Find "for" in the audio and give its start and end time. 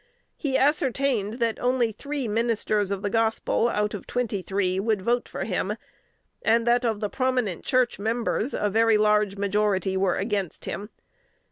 5.29-5.43